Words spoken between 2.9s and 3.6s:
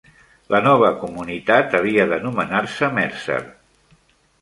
Mercer.